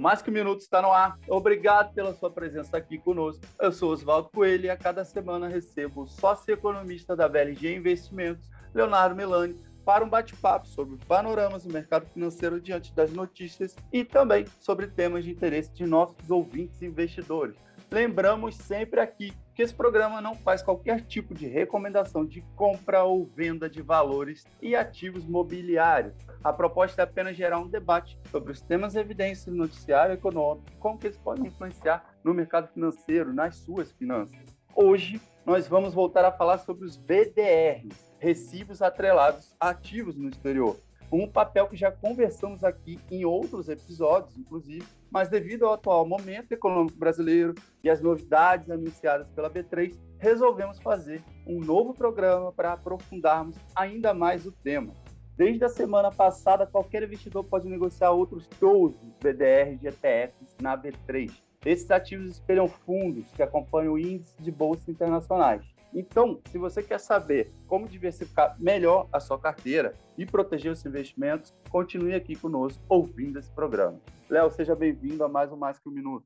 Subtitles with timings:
[0.00, 1.18] Mais Que Minutos está no ar.
[1.28, 3.44] Obrigado pela sua presença aqui conosco.
[3.60, 9.14] Eu sou Oswaldo Coelho e a cada semana recebo o sócio-economista da VLG Investimentos, Leonardo
[9.14, 14.86] Milani, para um bate-papo sobre panoramas do mercado financeiro diante das notícias e também sobre
[14.86, 17.54] temas de interesse de nossos ouvintes e investidores.
[17.90, 23.26] Lembramos sempre aqui que esse programa não faz qualquer tipo de recomendação de compra ou
[23.26, 26.14] venda de valores e ativos mobiliários.
[26.42, 30.96] A proposta é apenas gerar um debate sobre os temas evidentes no noticiário econômico como
[30.96, 34.40] que eles podem influenciar no mercado financeiro, nas suas finanças.
[34.74, 40.78] Hoje, nós vamos voltar a falar sobre os BDRs, recibos atrelados ativos no exterior
[41.12, 46.52] um papel que já conversamos aqui em outros episódios, inclusive, mas devido ao atual momento
[46.52, 53.56] econômico brasileiro e as novidades anunciadas pela B3, resolvemos fazer um novo programa para aprofundarmos
[53.74, 54.92] ainda mais o tema.
[55.36, 61.32] Desde a semana passada, qualquer investidor pode negociar outros 12 BDRs de ETFs na B3.
[61.64, 65.62] Esses ativos espelham fundos que acompanham o índice de bolsas internacionais.
[65.92, 71.52] Então, se você quer saber como diversificar melhor a sua carteira e proteger os investimentos,
[71.68, 74.00] continue aqui conosco ouvindo esse programa.
[74.28, 76.24] Léo, seja bem-vindo a mais um Mais Que Um Minuto.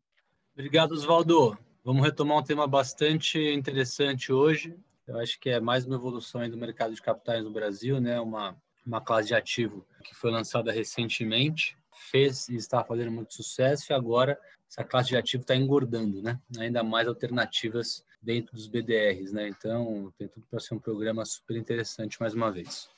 [0.53, 1.57] Obrigado, Oswaldo.
[1.83, 4.77] Vamos retomar um tema bastante interessante hoje.
[5.07, 8.21] Eu acho que é mais uma evolução do mercado de capitais no Brasil, né?
[8.21, 11.77] Uma, uma classe de ativo que foi lançada recentemente,
[12.11, 14.39] fez e está fazendo muito sucesso e agora
[14.77, 16.41] essa classe de ativo está engordando, né?
[16.59, 19.49] Ainda mais alternativas dentro dos BDRs, né?
[19.49, 22.91] Então, tem tudo para ser um programa super interessante mais uma vez.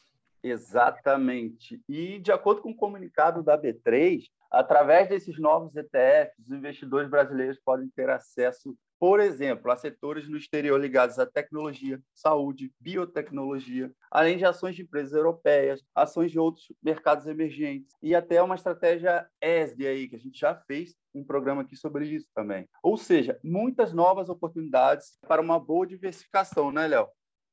[0.43, 1.83] Exatamente.
[1.87, 7.59] E de acordo com o comunicado da B3, através desses novos ETFs, os investidores brasileiros
[7.63, 14.39] podem ter acesso por exemplo, a setores no exterior ligados à tecnologia, saúde, biotecnologia, além
[14.39, 19.87] de ações de empresas europeias, ações de outros mercados emergentes e até uma estratégia ESG
[19.87, 22.69] aí, que a gente já fez um programa aqui sobre isso também.
[22.83, 27.09] Ou seja, muitas novas oportunidades para uma boa diversificação, né, Léo?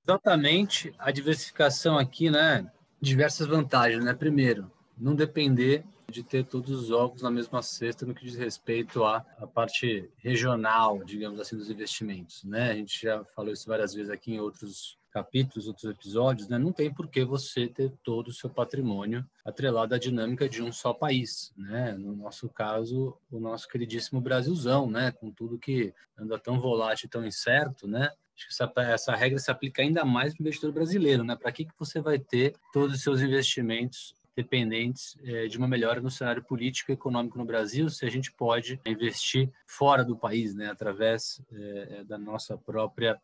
[0.06, 0.94] Exatamente.
[1.00, 2.69] A diversificação aqui, né?
[3.00, 4.13] Diversas vantagens, né?
[4.13, 9.03] Primeiro, não depender de ter todos os ovos na mesma cesta no que diz respeito
[9.03, 12.44] à, à parte regional, digamos assim, dos investimentos.
[12.44, 12.72] Né?
[12.72, 16.57] A gente já falou isso várias vezes aqui em outros capítulos, outros episódios, né?
[16.57, 20.72] não tem por que você ter todo o seu patrimônio atrelado à dinâmica de um
[20.72, 21.91] só país, né?
[21.91, 25.12] No nosso caso, o nosso queridíssimo Brasilzão, né?
[25.12, 28.12] Com tudo que anda tão volátil, tão incerto, né?
[28.35, 31.35] Acho que essa, essa regra se aplica ainda mais para o investidor brasileiro, né?
[31.35, 36.01] Para que, que você vai ter todos os seus investimentos dependentes é, de uma melhora
[36.01, 40.53] no cenário político e econômico no Brasil, se a gente pode investir fora do país,
[40.53, 43.19] né, através é, da nossa própria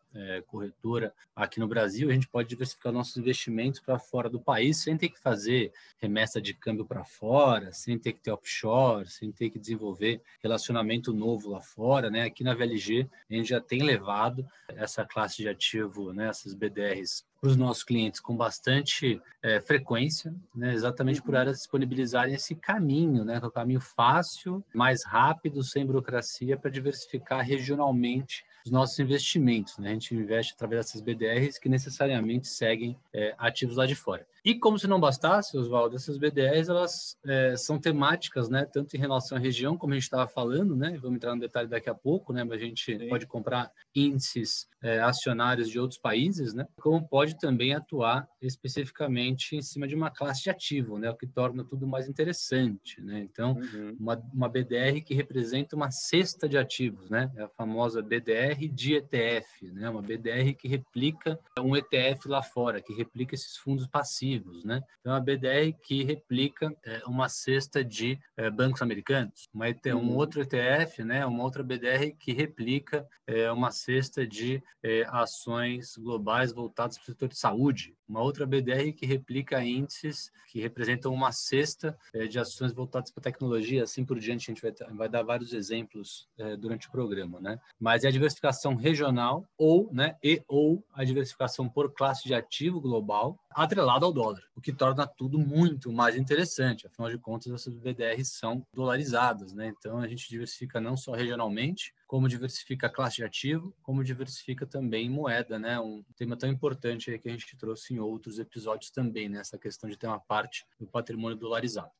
[0.46, 4.96] corretora aqui no Brasil, a gente pode diversificar nossos investimentos para fora do país sem
[4.96, 9.50] ter que fazer remessa de câmbio para fora, sem ter que ter offshore, sem ter
[9.50, 12.22] que desenvolver relacionamento novo lá fora, né?
[12.22, 17.24] Aqui na VLG a gente já tem levado essa classe de ativo, né, essas BDRs
[17.40, 21.40] para os nossos clientes com bastante é, frequência, né, exatamente por uhum.
[21.40, 26.70] elas disponibilizarem esse caminho, né, que é o caminho fácil, mais rápido, sem burocracia, para
[26.70, 29.78] diversificar regionalmente os nossos investimentos.
[29.78, 29.90] Né?
[29.90, 34.26] A gente investe através dessas BDRs que necessariamente seguem é, ativos lá de fora.
[34.44, 38.64] E como se não bastasse, Oswaldo, essas BDRs elas é, são temáticas, né?
[38.64, 40.98] Tanto em relação à região, como a gente estava falando, né?
[41.00, 42.42] Vamos entrar no detalhe daqui a pouco, né?
[42.42, 43.08] Mas a gente Sim.
[43.08, 46.66] pode comprar índices é, acionários de outros países, né?
[46.76, 51.10] Como pode também atuar especificamente em cima de uma classe de ativo, né?
[51.10, 53.20] O que torna tudo mais interessante, né?
[53.20, 53.96] Então, uhum.
[54.00, 57.30] uma, uma BDR que representa uma cesta de ativos, né?
[57.36, 59.88] É a famosa BDR de ETF, né?
[59.88, 64.30] Uma BDR que replica um ETF lá fora, que replica esses fundos passivos
[64.64, 64.82] né?
[65.00, 70.16] Então, a BDR que replica é, uma cesta de é, bancos americanos, uma um uhum.
[70.16, 71.24] outro ETF, né?
[71.24, 77.06] Uma outra BDR que replica é, uma cesta de é, ações globais voltadas para o
[77.06, 82.38] setor de saúde, uma outra BDR que replica índices que representam uma cesta é, de
[82.38, 84.50] ações voltadas para tecnologia, assim por diante.
[84.50, 87.60] A gente vai, vai dar vários exemplos é, durante o programa, né?
[87.78, 88.39] Mas é a diversificação
[88.76, 90.16] regional ou, né?
[90.22, 95.06] E ou a diversificação por classe de ativo global atrelado ao dólar, o que torna
[95.06, 96.86] tudo muito mais interessante.
[96.86, 99.72] Afinal de contas, essas BDRs são dolarizadas, né?
[99.76, 104.66] Então a gente diversifica não só regionalmente, como diversifica a classe de ativo, como diversifica
[104.66, 105.78] também moeda, né?
[105.80, 109.40] Um tema tão importante que a gente trouxe em outros episódios também, né?
[109.40, 111.90] Essa questão de ter uma parte do patrimônio dolarizado.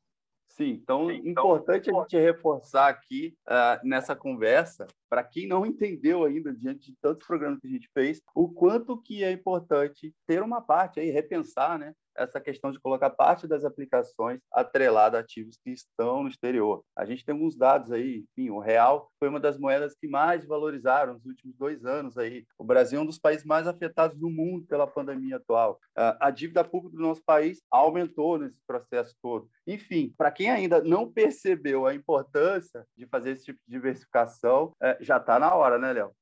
[0.60, 5.64] Sim, então, Sim, então importante a gente reforçar aqui uh, nessa conversa, para quem não
[5.64, 10.14] entendeu ainda, diante de tantos programas que a gente fez, o quanto que é importante
[10.26, 11.94] ter uma parte aí, repensar, né?
[12.22, 16.84] Essa questão de colocar parte das aplicações atrelada a ativos que estão no exterior.
[16.96, 20.44] A gente tem alguns dados aí, enfim, o real foi uma das moedas que mais
[20.44, 22.44] valorizaram nos últimos dois anos aí.
[22.58, 25.78] O Brasil é um dos países mais afetados do mundo pela pandemia atual.
[25.94, 29.48] A dívida pública do nosso país aumentou nesse processo todo.
[29.66, 34.96] Enfim, para quem ainda não percebeu a importância de fazer esse tipo de diversificação, é,
[35.00, 36.12] já está na hora, né, Léo?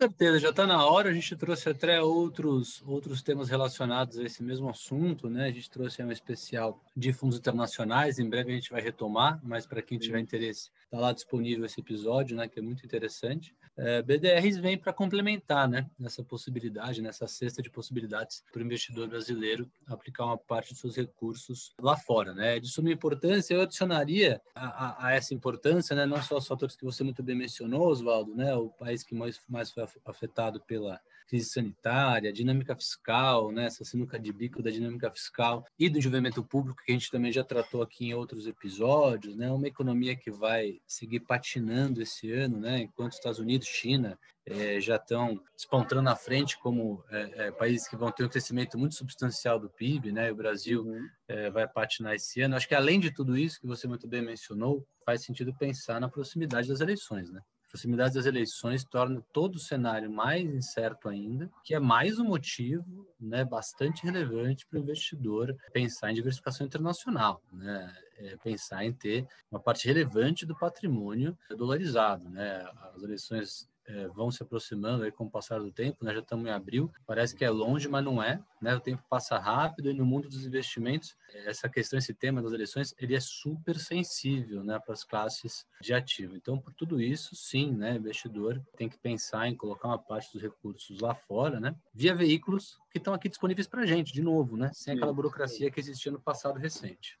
[0.00, 1.10] Com certeza, já está na hora.
[1.10, 5.44] A gente trouxe até outros, outros temas relacionados a esse mesmo assunto, né?
[5.44, 8.18] A gente trouxe um especial de fundos internacionais.
[8.18, 11.80] Em breve a gente vai retomar, mas para quem tiver interesse, está lá disponível esse
[11.80, 12.48] episódio, né?
[12.48, 13.54] Que é muito interessante.
[13.82, 15.88] É, BDRs vem para complementar, né?
[15.98, 20.96] Nessa possibilidade, nessa cesta de possibilidades para o investidor brasileiro aplicar uma parte dos seus
[20.96, 22.60] recursos lá fora, né?
[22.60, 26.04] De suma importância, eu adicionaria a, a, a essa importância, né?
[26.04, 28.54] Não só os fatores que você muito bem mencionou, Oswaldo, né?
[28.54, 31.00] O país que mais, mais foi afetado pela
[31.30, 36.42] crise sanitária, dinâmica fiscal, né, essa sinuca de bico da dinâmica fiscal e do desenvolvimento
[36.42, 40.28] público, que a gente também já tratou aqui em outros episódios, né, uma economia que
[40.28, 46.16] vai seguir patinando esse ano, né, enquanto Estados Unidos, China é, já estão despontando na
[46.16, 50.28] frente como é, é, países que vão ter um crescimento muito substancial do PIB, né,
[50.28, 51.08] e o Brasil uhum.
[51.52, 52.56] vai patinar esse ano.
[52.56, 56.08] Acho que além de tudo isso que você muito bem mencionou, faz sentido pensar na
[56.08, 57.40] proximidade das eleições, né?
[57.70, 63.06] Proximidade das eleições torna todo o cenário mais incerto ainda, que é mais um motivo
[63.18, 67.94] né, bastante relevante para o investidor pensar em diversificação internacional, né?
[68.18, 72.28] É pensar em ter uma parte relevante do patrimônio dolarizado.
[72.28, 72.70] Né?
[72.94, 76.14] As eleições é, vão se aproximando aí com o passar do tempo, né?
[76.14, 78.74] já estamos em abril, parece que é longe, mas não é, né?
[78.74, 82.94] o tempo passa rápido e no mundo dos investimentos, essa questão, esse tema das eleições,
[82.98, 84.78] ele é super sensível né?
[84.78, 86.36] para as classes de ativo.
[86.36, 87.96] Então, por tudo isso, sim, né?
[87.96, 91.74] investidor tem que pensar em colocar uma parte dos recursos lá fora, né?
[91.94, 94.70] via veículos que estão aqui disponíveis para a gente, de novo, né?
[94.72, 97.19] sem aquela burocracia que existia no passado recente.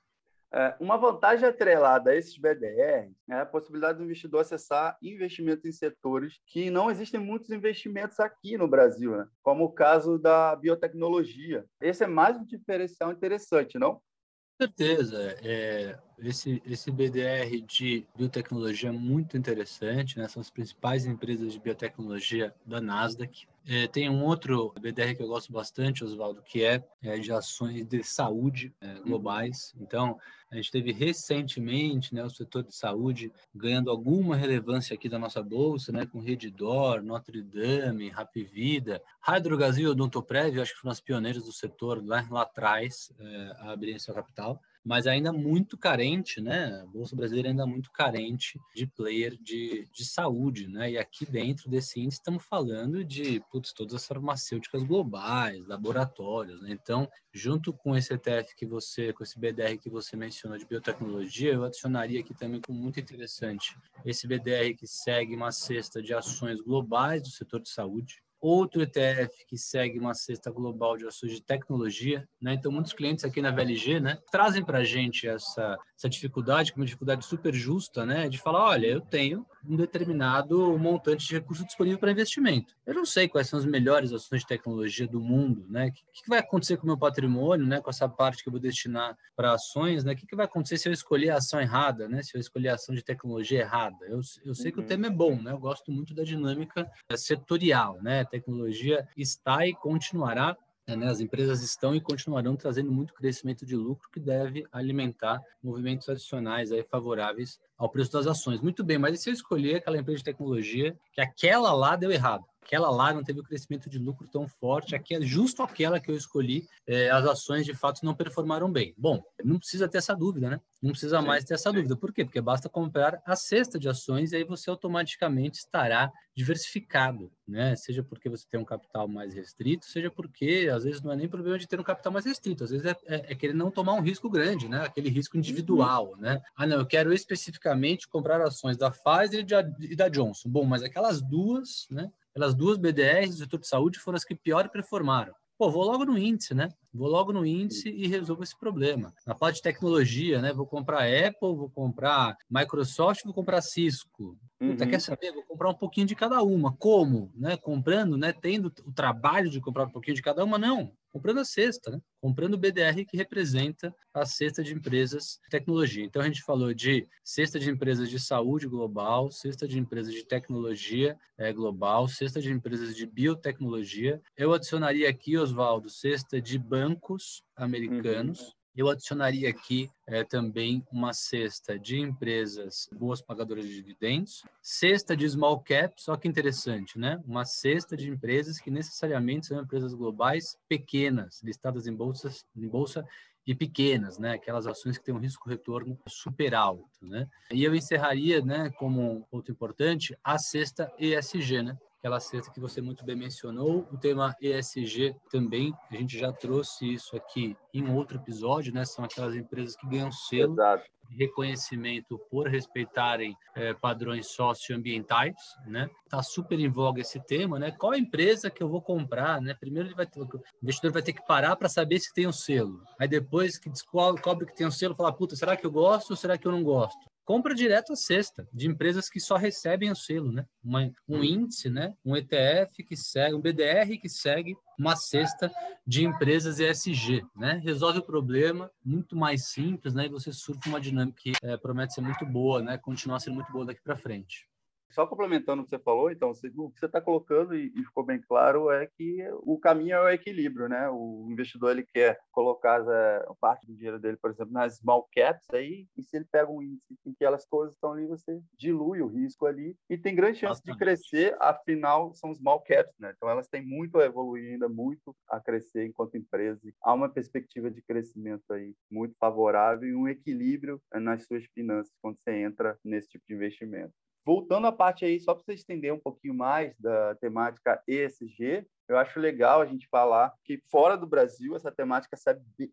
[0.52, 5.70] É, uma vantagem atrelada a esses BDR é a possibilidade do investidor acessar investimentos em
[5.70, 9.28] setores que não existem muitos investimentos aqui no Brasil, né?
[9.42, 11.64] como o caso da biotecnologia.
[11.80, 13.94] Esse é mais um diferencial interessante, não?
[13.94, 15.36] Com certeza.
[15.42, 20.28] É, esse, esse BDR de biotecnologia é muito interessante, né?
[20.28, 23.46] são as principais empresas de biotecnologia da Nasdaq.
[23.68, 27.86] É, tem um outro BDR que eu gosto bastante, Oswaldo, que é, é, de ações
[27.86, 29.74] de saúde é, globais.
[29.78, 30.18] Então,
[30.50, 35.42] a gente teve recentemente né, o setor de saúde ganhando alguma relevância aqui da nossa
[35.42, 41.00] bolsa, né, com Redditor, Notre Dame, Rap Vida, Hydrogazil e Odontoprev, acho que foram as
[41.00, 46.40] pioneiras do setor lá, lá atrás é, a abrirem seu capital mas ainda muito carente,
[46.40, 46.80] né?
[46.82, 50.92] A Bolsa Brasileira ainda muito carente de player de, de saúde, né?
[50.92, 56.70] E aqui dentro desse índice estamos falando de putz, todas as farmacêuticas globais, laboratórios, né?
[56.70, 61.52] Então, junto com esse ETF que você, com esse BDR que você mencionou de biotecnologia,
[61.52, 66.60] eu adicionaria aqui também com muito interessante esse BDR que segue uma cesta de ações
[66.60, 71.42] globais do setor de saúde, outro ETF que segue uma cesta global de ações de
[71.42, 72.54] tecnologia, né?
[72.54, 76.78] Então, muitos clientes aqui na VLG, né, trazem para a gente essa, essa dificuldade, que
[76.78, 81.34] é uma dificuldade super justa, né, de falar, olha, eu tenho um determinado montante de
[81.34, 82.74] recurso disponível para investimento.
[82.86, 85.88] Eu não sei quais são as melhores ações de tecnologia do mundo, né?
[85.88, 87.80] O que, que vai acontecer com o meu patrimônio, né?
[87.80, 90.12] Com essa parte que eu vou destinar para ações, né?
[90.12, 92.22] O que, que vai acontecer se eu escolher a ação errada, né?
[92.22, 94.04] Se eu escolher a ação de tecnologia errada?
[94.06, 94.72] Eu, eu sei uhum.
[94.72, 94.88] que o uhum.
[94.88, 95.52] tema é bom, né?
[95.52, 98.24] Eu gosto muito da dinâmica setorial, né?
[98.30, 100.56] Tecnologia está e continuará
[100.96, 106.08] né, as empresas estão e continuarão trazendo muito crescimento de lucro que deve alimentar movimentos
[106.08, 108.60] adicionais aí favoráveis ao preço das ações.
[108.60, 112.10] Muito bem, mas e se eu escolher aquela empresa de tecnologia que aquela lá deu
[112.10, 112.44] errado?
[112.70, 116.08] Aquela lá não teve o um crescimento de lucro tão forte, aquela, justo aquela que
[116.08, 118.94] eu escolhi, é, as ações de fato não performaram bem.
[118.96, 120.60] Bom, não precisa ter essa dúvida, né?
[120.80, 121.96] Não precisa mais ter essa dúvida.
[121.96, 122.24] Por quê?
[122.24, 127.74] Porque basta comprar a cesta de ações e aí você automaticamente estará diversificado, né?
[127.74, 131.28] Seja porque você tem um capital mais restrito, seja porque às vezes não é nem
[131.28, 133.94] problema de ter um capital mais restrito, às vezes é, é, é querer não tomar
[133.94, 134.84] um risco grande, né?
[134.84, 136.20] Aquele risco individual, uhum.
[136.20, 136.40] né?
[136.54, 139.44] Ah, não, eu quero especificamente comprar ações da Pfizer
[139.80, 140.48] e da Johnson.
[140.48, 142.08] Bom, mas aquelas duas, né?
[142.40, 145.34] Aquelas duas BDRs do setor de saúde foram as que pior performaram.
[145.58, 146.70] Pô, vou logo no índice, né?
[146.90, 149.12] Vou logo no índice e resolvo esse problema.
[149.26, 150.50] Na parte de tecnologia, né?
[150.50, 154.38] Vou comprar Apple, vou comprar Microsoft, vou comprar Cisco.
[154.58, 154.90] Puta, uhum.
[154.90, 155.34] quer saber?
[155.34, 156.74] Vou comprar um pouquinho de cada uma.
[156.78, 157.30] Como?
[157.36, 157.58] Né?
[157.58, 158.32] Comprando, né?
[158.32, 160.56] Tendo o trabalho de comprar um pouquinho de cada uma?
[160.56, 160.90] Não.
[161.12, 162.00] Comprando a cesta, né?
[162.20, 166.04] comprando o BDR que representa a cesta de empresas de tecnologia.
[166.04, 170.24] Então a gente falou de cesta de empresas de saúde global, cesta de empresas de
[170.24, 174.20] tecnologia é, global, cesta de empresas de biotecnologia.
[174.36, 178.40] Eu adicionaria aqui, Oswaldo, cesta de bancos americanos.
[178.40, 185.16] Uhum eu adicionaria aqui é, também uma cesta de empresas boas pagadoras de dividendos, cesta
[185.16, 187.20] de small cap, só que interessante, né?
[187.26, 193.04] Uma cesta de empresas que necessariamente são empresas globais pequenas, listadas em bolsas, em bolsa
[193.46, 194.32] e pequenas, né?
[194.32, 197.28] Aquelas ações que têm um risco-retorno super alto, né?
[197.50, 201.78] E eu encerraria, né, como um ponto importante, a cesta ESG, né?
[202.00, 206.94] Aquela cesta que você muito bem mencionou, o tema ESG também, a gente já trouxe
[206.94, 208.86] isso aqui em outro episódio, né?
[208.86, 210.84] São aquelas empresas que ganham selo Exato.
[211.10, 215.90] de reconhecimento por respeitarem é, padrões socioambientais, né?
[216.08, 217.70] Tá super em voga esse tema, né?
[217.70, 219.52] Qual empresa que eu vou comprar, né?
[219.52, 222.32] Primeiro ele vai ter, o investidor vai ter que parar para saber se tem um
[222.32, 222.82] selo.
[222.98, 226.16] Aí depois que descobre que tem um selo, fala, puta, será que eu gosto ou
[226.16, 227.09] será que eu não gosto?
[227.24, 230.46] Compra direto a cesta de empresas que só recebem o selo, né?
[230.62, 231.24] Uma, um uhum.
[231.24, 231.94] índice, né?
[232.04, 235.50] Um ETF que segue, um BDR que segue uma cesta
[235.86, 237.60] de empresas ESG, né?
[237.62, 240.06] Resolve o problema muito mais simples, né?
[240.06, 242.78] E você surfa uma dinâmica que é, promete ser muito boa, né?
[242.78, 244.49] Continuar sendo muito boa daqui para frente.
[244.90, 248.20] Só complementando o que você falou, então, o que você está colocando, e, ficou bem
[248.20, 250.88] claro, é que o caminho é o equilíbrio, né?
[250.90, 255.46] O investidor, ele quer colocar a, parte do dinheiro dele, por exemplo, nas small caps,
[255.52, 259.00] aí, e se ele pega um índice em que elas todas estão ali, você dilui
[259.00, 263.12] o risco ali, e tem grande chance de crescer, afinal, são small caps, né?
[263.16, 266.60] Então, elas têm muito a evoluir ainda, muito a crescer enquanto empresa.
[266.82, 272.18] Há uma perspectiva de crescimento aí muito favorável e um equilíbrio nas suas finanças quando
[272.18, 273.92] você entra nesse tipo de investimento.
[274.24, 278.98] Voltando à parte aí, só para você estender um pouquinho mais da temática ESG, eu
[278.98, 282.16] acho legal a gente falar que fora do Brasil essa temática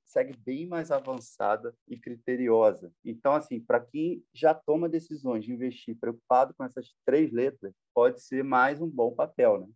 [0.04, 2.92] segue bem mais avançada e criteriosa.
[3.06, 8.22] Então, assim, para quem já toma decisões de investir preocupado com essas três letras, pode
[8.22, 9.68] ser mais um bom papel, né?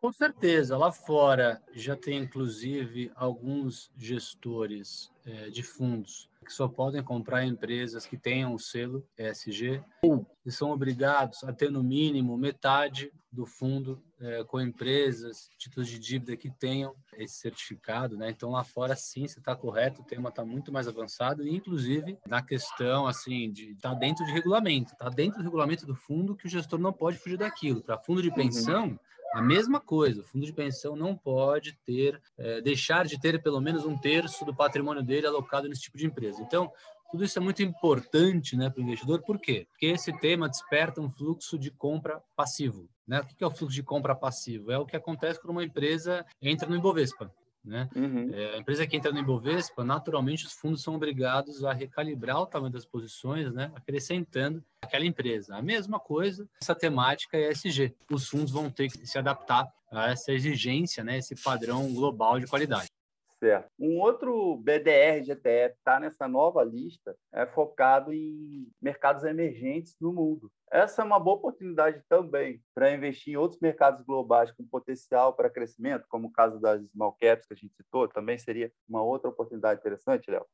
[0.00, 0.76] Com certeza.
[0.76, 8.06] Lá fora já tem, inclusive, alguns gestores é, de fundos que só podem comprar empresas
[8.06, 13.46] que tenham o selo ESG ou e são obrigados a ter no mínimo metade do
[13.46, 18.30] fundo é, com empresas, títulos de dívida que tenham esse certificado, né?
[18.30, 22.18] Então lá fora sim, você está correto, o tema está muito mais avançado e inclusive
[22.26, 26.36] na questão assim de estar tá dentro de regulamento, está dentro do regulamento do fundo
[26.36, 27.82] que o gestor não pode fugir daquilo.
[27.82, 28.34] Para fundo de uhum.
[28.34, 28.98] pensão.
[29.32, 33.60] A mesma coisa, o fundo de pensão não pode ter, é, deixar de ter pelo
[33.60, 36.42] menos um terço do patrimônio dele alocado nesse tipo de empresa.
[36.42, 36.70] Então,
[37.10, 39.66] tudo isso é muito importante né, para o investidor, por quê?
[39.70, 42.88] Porque esse tema desperta um fluxo de compra passivo.
[43.06, 43.20] Né?
[43.20, 44.70] O que é o fluxo de compra passivo?
[44.70, 47.30] É o que acontece quando uma empresa entra no Ibovespa.
[47.64, 47.88] Né?
[47.94, 48.30] Uhum.
[48.34, 52.46] É, a empresa que entra no Ibovespa, naturalmente os fundos são obrigados a recalibrar o
[52.46, 53.70] tamanho das posições, né?
[53.74, 55.56] acrescentando aquela empresa.
[55.56, 57.94] A mesma coisa, essa temática é ESG.
[58.10, 61.18] Os fundos vão ter que se adaptar a essa exigência, né?
[61.18, 62.86] esse padrão global de qualidade.
[63.42, 63.68] Certo.
[63.76, 70.12] Um outro BDR de ETF está nessa nova lista, é focado em mercados emergentes no
[70.12, 70.48] mundo.
[70.70, 75.50] Essa é uma boa oportunidade também para investir em outros mercados globais com potencial para
[75.50, 79.28] crescimento, como o caso das small caps que a gente citou, também seria uma outra
[79.28, 80.46] oportunidade interessante, Léo?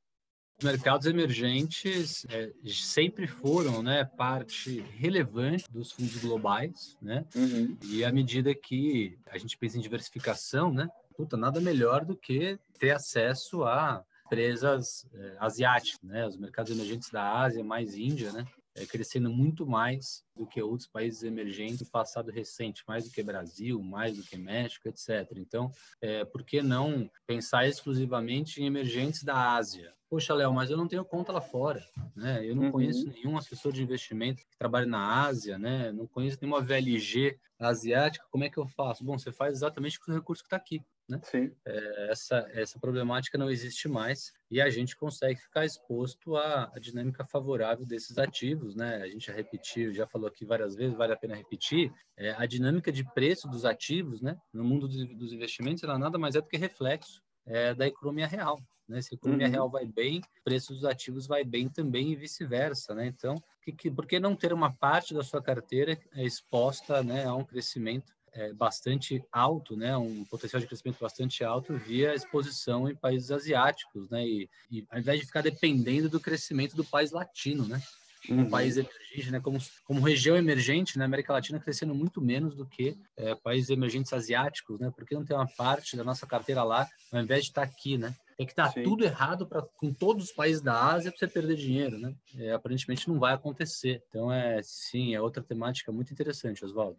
[0.58, 7.26] Os mercados emergentes é, sempre foram né, parte relevante dos fundos globais, né?
[7.36, 7.76] Uhum.
[7.84, 10.88] E à medida que a gente pensa em diversificação, né,
[11.18, 16.24] puta, nada melhor do que ter acesso a empresas é, asiáticas, né?
[16.24, 18.46] Os mercados emergentes da Ásia, mais Índia, né?
[18.76, 23.20] É, crescendo muito mais do que outros países emergentes no passado recente, mais do que
[23.20, 25.26] Brasil, mais do que México, etc.
[25.36, 29.92] Então, é, por que não pensar exclusivamente em emergentes da Ásia?
[30.08, 31.84] Poxa, Léo, mas eu não tenho conta lá fora,
[32.14, 32.46] né?
[32.46, 32.70] Eu não uhum.
[32.70, 35.90] conheço nenhum assessor de investimento que trabalhe na Ásia, né?
[35.90, 38.24] Não conheço nenhuma VLG asiática.
[38.30, 39.04] Como é que eu faço?
[39.04, 40.80] Bom, você faz exatamente com o recurso que está aqui.
[41.08, 41.20] Né?
[41.64, 46.78] É, essa, essa problemática não existe mais e a gente consegue ficar exposto à, à,
[46.78, 48.74] dinâmica favorável desses ativos.
[48.74, 48.96] Né?
[48.96, 52.44] A gente já repetiu, já falou aqui várias vezes, vale a pena repetir, é, a
[52.44, 54.36] dinâmica de preço dos ativos né?
[54.52, 58.26] no mundo dos, dos investimentos ela nada mais é do que reflexo é, da economia
[58.26, 58.60] real.
[58.88, 59.02] Né?
[59.02, 59.52] Se a economia uhum.
[59.52, 62.94] real vai bem, o preço dos ativos vai bem também e vice-versa.
[62.94, 63.06] Né?
[63.06, 67.34] Então, que, que, por que não ter uma parte da sua carteira exposta né, a
[67.34, 72.94] um crescimento é, bastante alto, né, um potencial de crescimento bastante alto via exposição em
[72.94, 77.66] países asiáticos, né, e, e ao invés de ficar dependendo do crescimento do país latino,
[77.66, 77.82] né,
[78.26, 78.50] como uhum.
[78.50, 82.66] país emergente, né, como, como região emergente, na né, América Latina crescendo muito menos do
[82.66, 84.92] que é, países emergentes asiáticos, né?
[84.94, 87.96] Porque não tem uma parte da nossa carteira lá, ao invés de estar tá aqui,
[87.96, 88.14] né?
[88.36, 91.26] Tem que estar tá tudo errado para com todos os países da Ásia para você
[91.26, 92.14] perder dinheiro, né?
[92.36, 94.02] É, aparentemente não vai acontecer.
[94.08, 96.98] Então é sim, é outra temática muito interessante, Oswaldo.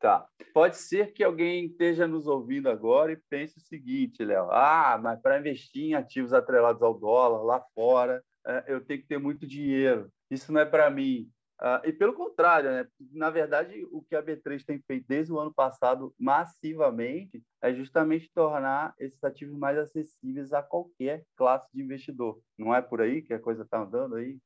[0.00, 0.26] Tá.
[0.54, 4.50] Pode ser que alguém esteja nos ouvindo agora e pense o seguinte, Léo.
[4.50, 9.06] Ah, mas para investir em ativos atrelados ao dólar lá fora, é, eu tenho que
[9.06, 10.10] ter muito dinheiro.
[10.30, 11.30] Isso não é para mim.
[11.60, 12.88] Ah, e pelo contrário, né?
[13.12, 18.32] na verdade, o que a B3 tem feito desde o ano passado massivamente é justamente
[18.34, 22.40] tornar esses ativos mais acessíveis a qualquer classe de investidor.
[22.56, 24.38] Não é por aí que a coisa está andando aí?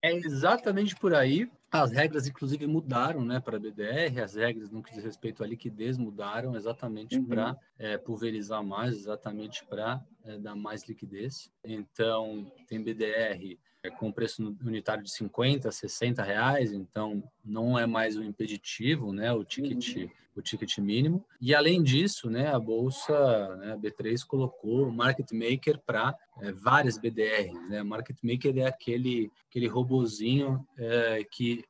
[0.00, 1.50] É exatamente por aí.
[1.72, 5.46] As regras, inclusive, mudaram né, para a BDR, as regras no que diz respeito à
[5.46, 7.24] liquidez mudaram exatamente uhum.
[7.24, 11.50] para é, pulverizar mais, exatamente para é, dar mais liquidez.
[11.64, 18.18] Então, tem BDR é, com preço unitário de 50, 60 reais, então não é mais
[18.18, 20.10] o impeditivo, né, o ticket, uhum.
[20.36, 21.24] o ticket mínimo.
[21.40, 26.52] E além disso, né, a bolsa, né, a B3 colocou o market maker para é,
[26.52, 27.82] várias BDRs, né?
[27.82, 31.22] Market maker é aquele aquele robozinho é,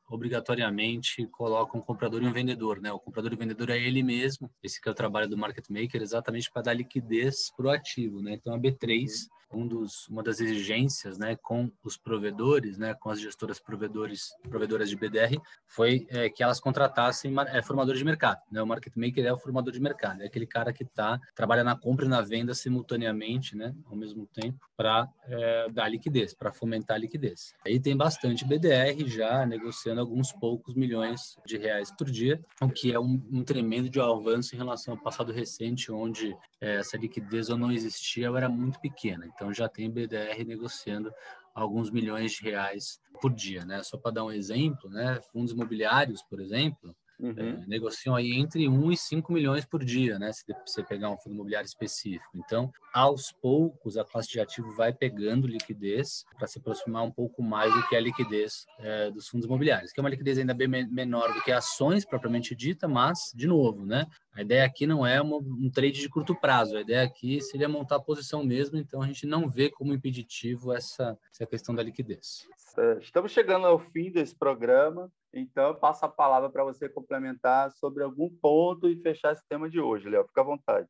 [0.09, 2.91] obrigatoriamente coloca um comprador e um vendedor, né?
[2.91, 4.49] O comprador e o vendedor é ele mesmo.
[4.61, 8.21] Esse que é o trabalho do market maker, exatamente para dar liquidez para o ativo,
[8.21, 8.33] né?
[8.33, 13.19] Então a B3 um dos, uma das exigências né, com os provedores, né, com as
[13.19, 18.41] gestoras provedores, provedoras de BDR, foi é, que elas contratassem é, formadores de mercado.
[18.51, 18.61] Né?
[18.61, 21.75] O market maker é o formador de mercado, é aquele cara que tá, trabalha na
[21.75, 26.95] compra e na venda simultaneamente, né, ao mesmo tempo, para é, dar liquidez, para fomentar
[26.95, 27.53] a liquidez.
[27.65, 29.45] Aí tem bastante BDR já
[29.83, 33.99] negociando alguns poucos milhões de reais por dia, o que é um, um tremendo de
[33.99, 38.47] avanço em relação ao passado recente, onde é, essa liquidez ou não existia ou era
[38.47, 39.25] muito pequena.
[39.25, 41.11] Então, já tem BDR negociando
[41.53, 43.83] alguns milhões de reais por dia, né?
[43.83, 45.19] Só para dar um exemplo, né?
[45.31, 47.61] Fundos imobiliários, por exemplo, uhum.
[47.61, 50.31] é, negociam aí entre 1 e 5 milhões por dia, né?
[50.33, 52.29] Se você pegar um fundo imobiliário específico.
[52.35, 57.41] Então, aos poucos, a classe de ativo vai pegando liquidez para se aproximar um pouco
[57.41, 60.67] mais do que a liquidez é, dos fundos imobiliários, que é uma liquidez ainda bem
[60.67, 64.05] menor do que ações propriamente dita, mas, de novo, né?
[64.33, 67.69] A ideia aqui não é uma, um trade de curto prazo, a ideia aqui seria
[67.69, 71.83] montar a posição mesmo, então a gente não vê como impeditivo essa, essa questão da
[71.83, 72.47] liquidez.
[72.77, 77.71] É, estamos chegando ao fim desse programa, então eu passo a palavra para você complementar
[77.71, 80.25] sobre algum ponto e fechar esse tema de hoje, Léo.
[80.25, 80.87] Fica à vontade.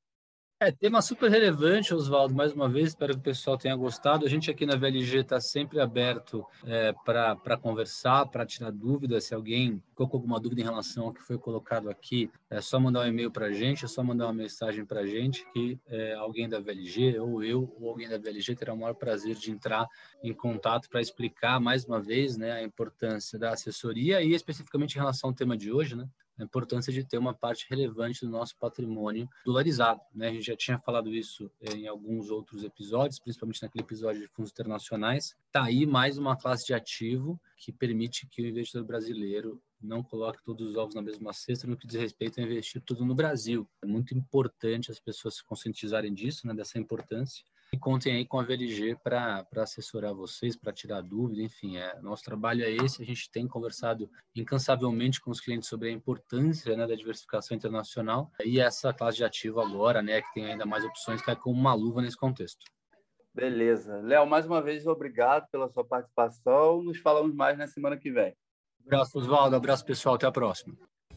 [0.60, 4.26] É, tema super relevante, Oswaldo, mais uma vez, espero que o pessoal tenha gostado.
[4.26, 9.26] A gente aqui na VLG está sempre aberto é, para conversar, para tirar dúvidas.
[9.26, 12.80] Se alguém ficou com alguma dúvida em relação ao que foi colocado aqui, é só
[12.80, 15.80] mandar um e-mail para a gente, é só mandar uma mensagem para a gente que
[15.88, 19.52] é, alguém da VLG, ou eu, ou alguém da VLG, terá o maior prazer de
[19.52, 19.88] entrar
[20.24, 25.00] em contato para explicar mais uma vez né, a importância da assessoria e especificamente em
[25.00, 26.10] relação ao tema de hoje, né?
[26.38, 30.02] a importância de ter uma parte relevante do nosso patrimônio dolarizado.
[30.14, 30.30] Né?
[30.30, 34.28] A gente já tinha falado isso eh, em alguns outros episódios, principalmente naquele episódio de
[34.28, 35.36] fundos internacionais.
[35.48, 40.44] Está aí mais uma classe de ativo que permite que o investidor brasileiro não coloque
[40.44, 43.68] todos os ovos na mesma cesta no que diz respeito a investir tudo no Brasil.
[43.84, 47.44] É muito importante as pessoas se conscientizarem disso, né, dessa importância,
[47.74, 52.24] e contem aí com a VLG para assessorar vocês, para tirar dúvida, enfim, é, nosso
[52.24, 56.86] trabalho é esse, a gente tem conversado incansavelmente com os clientes sobre a importância né,
[56.86, 61.22] da diversificação internacional e essa classe de ativo agora, né, que tem ainda mais opções,
[61.22, 62.64] cai como uma luva nesse contexto.
[63.34, 64.00] Beleza.
[64.02, 66.84] Léo, mais uma vez, obrigado pela sua participação.
[66.84, 68.36] Nos falamos mais na semana que vem.
[68.86, 69.56] Abraço, Oswaldo.
[69.56, 70.16] Abraço, pessoal.
[70.16, 70.76] Até a próxima.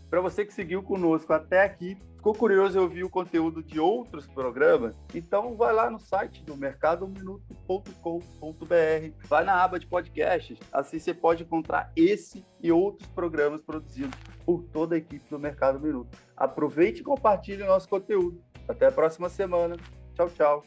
[0.08, 4.26] Para você que seguiu conosco até aqui, ficou curioso em ouvir o conteúdo de outros
[4.28, 4.94] programas?
[5.12, 11.42] Então vai lá no site do mercadominuto.com.br, vai na aba de podcasts, assim você pode
[11.42, 16.16] encontrar esse e outros programas produzidos por toda a equipe do Mercado Minuto.
[16.36, 18.40] Aproveite e compartilhe o nosso conteúdo.
[18.68, 19.76] Até a próxima semana.
[20.14, 20.64] Tchau, tchau.